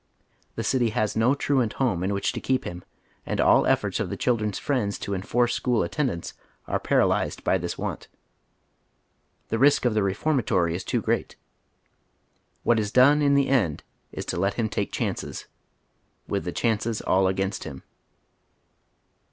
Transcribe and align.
The 0.55 0.63
city 0.63 0.89
has 0.97 1.15
no 1.15 1.35
Truant 1.35 1.75
Ilome 1.75 2.03
in 2.03 2.11
which 2.11 2.31
to 2.31 2.41
keep 2.41 2.63
him, 2.65 2.83
and 3.23 3.39
all 3.39 3.67
efforts 3.67 3.99
of 3.99 4.09
the 4.09 4.17
children's 4.17 4.57
friends 4.57 4.97
to 4.97 5.13
en 5.13 5.21
force 5.21 5.53
school 5.53 5.83
attendance 5.83 6.33
are 6.65 6.79
paralyzed 6.79 7.43
by 7.43 7.59
this 7.59 7.77
want. 7.77 8.07
The 9.49 9.59
risk 9.59 9.85
of 9.85 9.93
the 9.93 10.01
reformatory 10.01 10.73
is 10.73 10.83
too 10.83 11.03
gi 11.03 11.11
eat. 11.19 11.35
What 12.63 12.79
is 12.79 12.91
done 12.91 13.21
iu 13.21 13.35
the 13.35 13.49
end 13.49 13.83
is 14.11 14.25
to 14.25 14.37
let 14.37 14.55
him 14.55 14.69
take 14.69 14.91
chanees^with 14.91 15.45
the 16.29 16.51
chances 16.51 17.01
all 17.01 17.27
against 17.27 17.65
him. 17.65 17.83